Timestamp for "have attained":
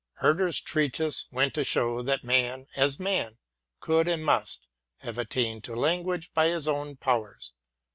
5.01-5.63